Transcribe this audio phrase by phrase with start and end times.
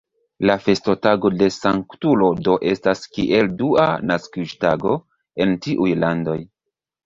[0.49, 4.99] La festotago de Sanktulo do estas kiel dua naskiĝtago,
[5.47, 6.39] en tiuj landoj.